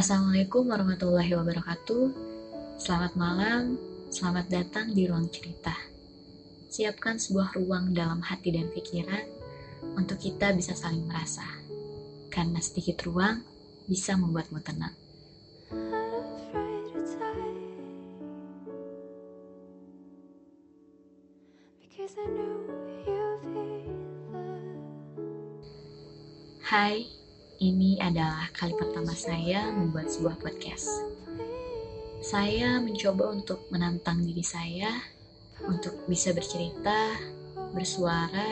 [0.00, 2.04] Assalamualaikum warahmatullahi wabarakatuh.
[2.80, 3.76] Selamat malam,
[4.08, 5.76] selamat datang di ruang cerita.
[6.72, 9.28] Siapkan sebuah ruang dalam hati dan pikiran
[10.00, 11.44] untuk kita bisa saling merasa.
[12.32, 13.44] Karena sedikit ruang
[13.84, 14.96] bisa membuatmu tenang.
[26.64, 27.19] Hai,
[27.60, 30.88] ini adalah kali pertama saya membuat sebuah podcast.
[32.24, 34.88] Saya mencoba untuk menantang diri saya
[35.68, 37.20] untuk bisa bercerita,
[37.76, 38.48] bersuara,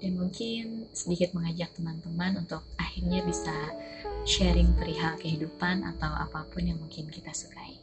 [0.00, 3.52] dan mungkin sedikit mengajak teman-teman untuk akhirnya bisa
[4.24, 7.76] sharing perihal kehidupan atau apa pun yang mungkin kita sukai.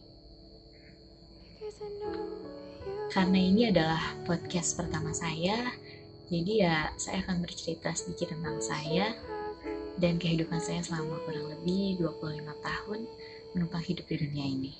[3.13, 5.61] Karena ini adalah podcast pertama saya,
[6.25, 9.13] jadi ya saya akan bercerita sedikit tentang saya
[9.99, 12.99] dan kehidupan saya selama kurang lebih 25 tahun
[13.55, 14.73] menumpang hidup di dunia ini.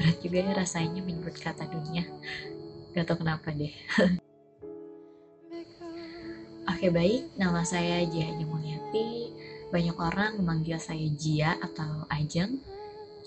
[0.00, 2.08] Berat juga ya rasanya menyebut kata dunia.
[2.96, 3.74] Gak tau kenapa deh.
[6.70, 9.36] Oke baik, nama saya Jia Mulyati.
[9.68, 12.56] Banyak orang memanggil saya Jia atau Ajeng.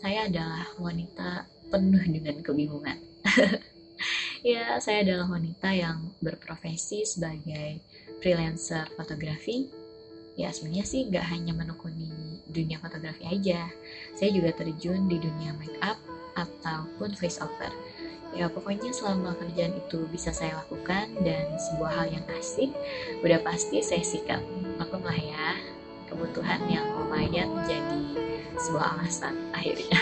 [0.02, 2.98] Saya adalah wanita penuh dengan kebingungan.
[4.44, 7.80] ya, saya adalah wanita yang berprofesi sebagai
[8.20, 9.83] freelancer fotografi
[10.34, 13.70] ya sebenarnya sih nggak hanya menekuni dunia fotografi aja.
[14.18, 15.98] Saya juga terjun di dunia make up
[16.34, 17.70] ataupun face over
[18.34, 22.74] ya pokoknya selama kerjaan itu bisa saya lakukan dan sebuah hal yang asik
[23.22, 24.42] udah pasti saya sikat.
[24.82, 25.54] Maklum lah ya
[26.10, 28.04] kebutuhan yang lumayan jadi
[28.58, 30.02] sebuah alasan akhirnya.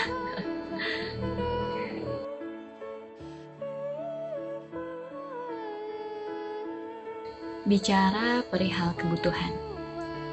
[7.62, 9.71] Bicara perihal kebutuhan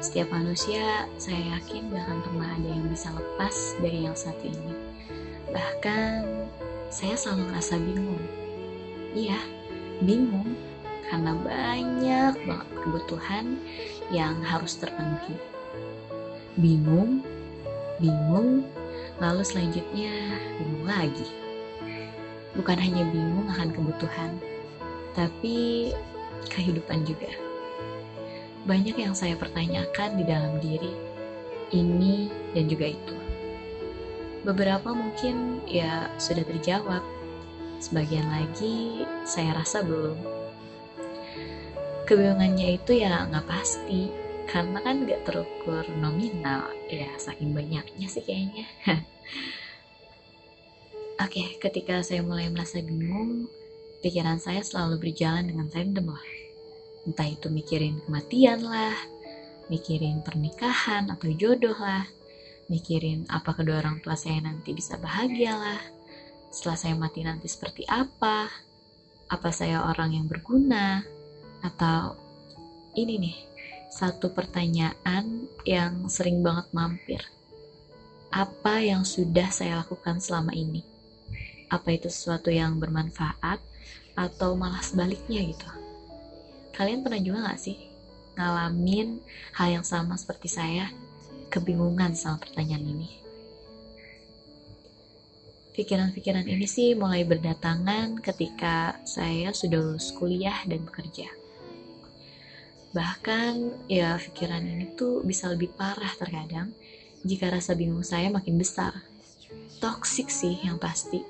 [0.00, 4.72] setiap manusia, saya yakin gak akan pernah ada yang bisa lepas dari yang satu ini.
[5.52, 6.24] Bahkan,
[6.88, 8.24] saya selalu ngerasa bingung.
[9.12, 9.36] Iya,
[10.00, 10.56] bingung
[11.12, 13.60] karena banyak banget kebutuhan
[14.08, 15.36] yang harus terpenuhi.
[16.56, 17.20] Bingung,
[18.00, 18.64] bingung,
[19.20, 21.28] lalu selanjutnya bingung lagi.
[22.56, 24.32] Bukan hanya bingung akan kebutuhan,
[25.12, 25.92] tapi
[26.48, 27.49] kehidupan juga
[28.68, 30.92] banyak yang saya pertanyakan di dalam diri,
[31.72, 33.16] ini dan juga itu.
[34.44, 37.04] Beberapa mungkin ya sudah terjawab,
[37.80, 40.16] sebagian lagi saya rasa belum.
[42.04, 44.12] Kebingungannya itu ya nggak pasti,
[44.48, 48.66] karena kan nggak terukur nominal, ya saking banyaknya sih kayaknya.
[51.24, 53.44] Oke, ketika saya mulai merasa bingung,
[54.00, 56.39] pikiran saya selalu berjalan dengan random lah
[57.08, 58.96] entah itu mikirin kematian lah,
[59.72, 62.04] mikirin pernikahan atau jodoh lah,
[62.68, 65.82] mikirin apa kedua orang tua saya nanti bisa bahagia lah,
[66.50, 68.50] setelah saya mati nanti seperti apa,
[69.30, 71.06] apa saya orang yang berguna,
[71.62, 72.18] atau
[72.98, 73.36] ini nih,
[73.90, 77.22] satu pertanyaan yang sering banget mampir.
[78.30, 80.86] Apa yang sudah saya lakukan selama ini?
[81.70, 83.58] Apa itu sesuatu yang bermanfaat
[84.14, 85.89] atau malah sebaliknya gitu?
[86.80, 87.76] Kalian pernah juga gak sih
[88.40, 89.20] ngalamin
[89.52, 90.88] hal yang sama seperti saya?
[91.52, 93.20] Kebingungan sama pertanyaan ini.
[95.76, 101.28] Pikiran-pikiran ini sih mulai berdatangan ketika saya sudah lulus kuliah dan bekerja.
[102.96, 106.72] Bahkan ya pikiran ini tuh bisa lebih parah terkadang
[107.28, 109.04] jika rasa bingung saya makin besar.
[109.84, 111.20] Toxic sih yang pasti.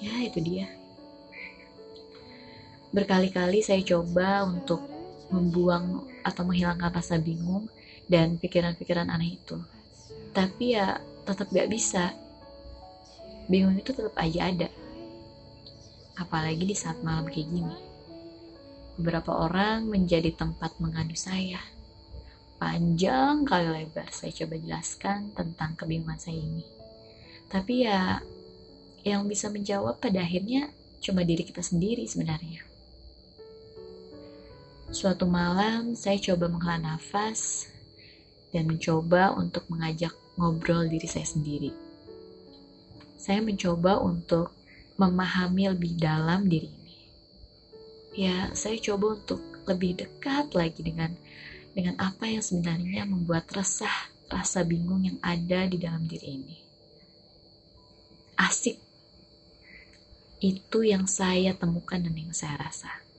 [0.00, 0.79] Ya itu dia.
[2.90, 4.82] Berkali-kali saya coba untuk
[5.30, 7.70] membuang atau menghilangkan rasa bingung
[8.10, 9.62] dan pikiran-pikiran aneh itu.
[10.34, 12.10] Tapi ya tetap gak bisa.
[13.46, 14.68] Bingung itu tetap aja ada.
[16.18, 17.78] Apalagi di saat malam kayak gini.
[18.98, 21.62] Beberapa orang menjadi tempat mengadu saya.
[22.60, 26.66] Panjang kali lebar saya coba jelaskan tentang kebingungan saya ini.
[27.48, 28.20] Tapi ya
[29.06, 30.68] yang bisa menjawab pada akhirnya
[31.00, 32.69] cuma diri kita sendiri sebenarnya.
[34.90, 37.70] Suatu malam, saya coba menghela nafas
[38.50, 41.70] dan mencoba untuk mengajak ngobrol diri saya sendiri.
[43.14, 44.50] Saya mencoba untuk
[44.98, 46.96] memahami lebih dalam diri ini.
[48.18, 49.38] Ya, saya coba untuk
[49.70, 51.14] lebih dekat lagi dengan
[51.70, 56.56] dengan apa yang sebenarnya membuat resah, rasa bingung yang ada di dalam diri ini.
[58.34, 58.74] Asik.
[60.42, 63.09] Itu yang saya temukan dan yang saya rasa.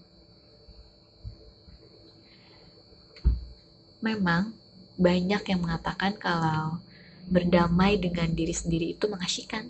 [4.01, 4.53] Memang
[4.97, 6.81] banyak yang mengatakan kalau
[7.29, 9.69] berdamai dengan diri sendiri itu mengasyikkan.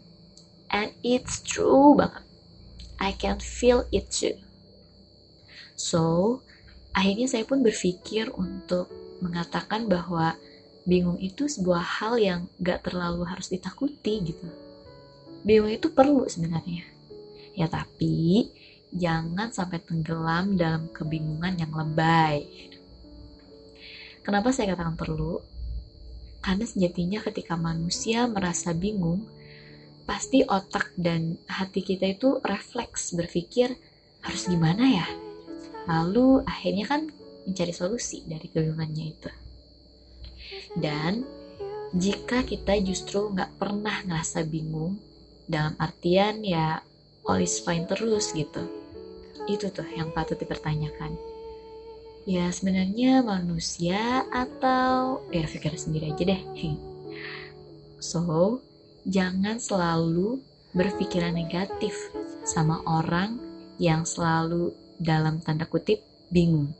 [0.71, 2.23] And it's true banget.
[2.97, 4.39] I can feel it too.
[5.75, 6.39] So,
[6.95, 8.87] akhirnya saya pun berpikir untuk
[9.19, 10.37] mengatakan bahwa
[10.85, 14.47] bingung itu sebuah hal yang gak terlalu harus ditakuti gitu.
[15.41, 16.85] Bingung itu perlu sebenarnya.
[17.57, 18.47] Ya tapi
[18.93, 22.45] jangan sampai tenggelam dalam kebingungan yang lebay.
[24.21, 25.41] Kenapa saya katakan perlu?
[26.41, 29.25] Karena sejatinya ketika manusia merasa bingung,
[30.05, 33.73] pasti otak dan hati kita itu refleks berpikir
[34.21, 35.07] harus gimana ya?
[35.89, 37.01] Lalu akhirnya kan
[37.45, 39.31] mencari solusi dari kebingungannya itu.
[40.77, 41.25] Dan
[41.97, 45.01] jika kita justru nggak pernah ngerasa bingung,
[45.49, 46.79] dalam artian ya
[47.25, 48.69] all is fine terus gitu.
[49.49, 51.30] Itu tuh yang patut dipertanyakan.
[52.21, 56.43] Ya sebenarnya manusia atau ya pikir sendiri aja deh.
[58.01, 58.65] So,
[59.05, 60.41] jangan selalu
[60.73, 61.93] berpikiran negatif
[62.41, 63.37] sama orang
[63.77, 66.01] yang selalu dalam tanda kutip
[66.33, 66.73] bingung.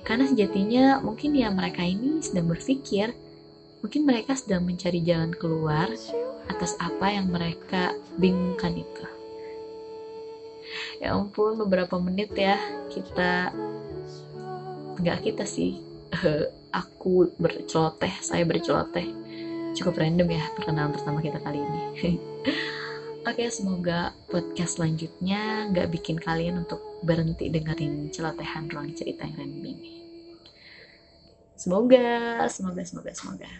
[0.00, 3.12] Karena sejatinya mungkin ya mereka ini sedang berpikir,
[3.84, 5.92] mungkin mereka sedang mencari jalan keluar
[6.48, 9.04] atas apa yang mereka bingungkan itu.
[11.02, 12.56] Ya ampun, beberapa menit ya
[12.88, 13.52] kita
[15.00, 15.80] nggak kita sih,
[16.72, 19.08] aku berceloteh, saya berceloteh.
[19.76, 21.82] Cukup random ya perkenalan pertama kita kali ini.
[23.28, 29.64] Oke, semoga podcast selanjutnya nggak bikin kalian untuk berhenti dengerin celotehan ruang cerita yang random
[29.66, 29.92] ini.
[31.56, 33.50] Semoga, semoga, semoga, semoga.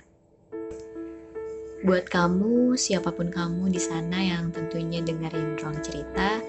[1.85, 6.41] Buat kamu, siapa pun kamu di sana yang tentunya dengerin ruang cerita,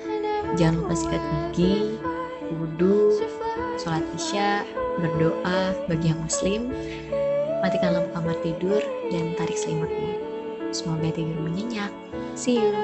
[0.56, 2.00] jangan lupa sikat gigi,
[3.88, 4.68] sholat isya,
[5.00, 6.76] berdoa bagi yang muslim,
[7.64, 10.20] matikan lampu kamar tidur, dan tarik selimutmu.
[10.76, 11.96] Semoga tidur menyenyak.
[12.36, 12.76] See you.